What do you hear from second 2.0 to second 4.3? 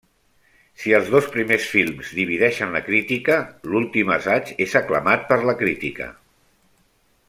divideixen la crítica, l'últim